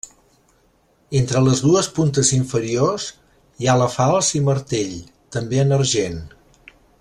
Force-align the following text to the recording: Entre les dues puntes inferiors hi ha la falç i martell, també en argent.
Entre 1.19 1.41
les 1.47 1.59
dues 1.65 1.89
puntes 1.97 2.31
inferiors 2.37 3.05
hi 3.65 3.69
ha 3.69 3.77
la 3.83 3.91
falç 3.97 4.33
i 4.41 4.45
martell, 4.49 4.97
també 5.37 5.61
en 5.67 5.77
argent. 5.79 6.19